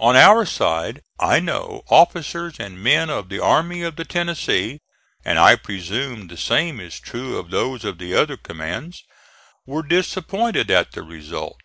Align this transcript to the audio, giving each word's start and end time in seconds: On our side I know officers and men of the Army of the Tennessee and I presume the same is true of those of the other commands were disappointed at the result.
On 0.00 0.16
our 0.16 0.44
side 0.44 1.00
I 1.20 1.38
know 1.38 1.84
officers 1.90 2.58
and 2.58 2.82
men 2.82 3.08
of 3.08 3.28
the 3.28 3.38
Army 3.38 3.82
of 3.82 3.94
the 3.94 4.04
Tennessee 4.04 4.80
and 5.24 5.38
I 5.38 5.54
presume 5.54 6.26
the 6.26 6.36
same 6.36 6.80
is 6.80 6.98
true 6.98 7.38
of 7.38 7.50
those 7.50 7.84
of 7.84 7.98
the 7.98 8.12
other 8.16 8.36
commands 8.36 9.04
were 9.66 9.84
disappointed 9.84 10.72
at 10.72 10.90
the 10.90 11.04
result. 11.04 11.60